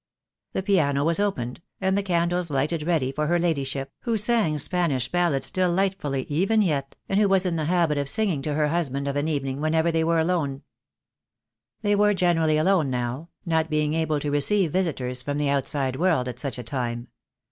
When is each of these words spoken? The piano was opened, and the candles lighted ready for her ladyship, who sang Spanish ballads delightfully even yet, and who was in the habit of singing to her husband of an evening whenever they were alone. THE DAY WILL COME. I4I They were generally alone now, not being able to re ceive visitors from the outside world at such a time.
The 0.53 0.63
piano 0.63 1.03
was 1.03 1.19
opened, 1.19 1.61
and 1.79 1.95
the 1.95 2.01
candles 2.01 2.49
lighted 2.49 2.81
ready 2.81 3.11
for 3.11 3.27
her 3.27 3.37
ladyship, 3.37 3.91
who 3.99 4.17
sang 4.17 4.57
Spanish 4.57 5.07
ballads 5.11 5.51
delightfully 5.51 6.23
even 6.27 6.63
yet, 6.63 6.95
and 7.07 7.19
who 7.19 7.29
was 7.29 7.45
in 7.45 7.55
the 7.55 7.65
habit 7.65 7.99
of 7.99 8.09
singing 8.09 8.41
to 8.41 8.55
her 8.55 8.69
husband 8.69 9.07
of 9.07 9.15
an 9.15 9.27
evening 9.27 9.61
whenever 9.61 9.91
they 9.91 10.03
were 10.03 10.17
alone. 10.17 10.63
THE 11.83 11.89
DAY 11.89 11.93
WILL 11.93 11.93
COME. 11.93 11.93
I4I 11.93 11.93
They 11.93 11.95
were 11.97 12.13
generally 12.15 12.57
alone 12.57 12.89
now, 12.89 13.29
not 13.45 13.69
being 13.69 13.93
able 13.93 14.19
to 14.21 14.31
re 14.31 14.41
ceive 14.41 14.71
visitors 14.71 15.21
from 15.21 15.37
the 15.37 15.49
outside 15.49 15.95
world 15.97 16.27
at 16.27 16.39
such 16.39 16.57
a 16.57 16.63
time. 16.63 17.09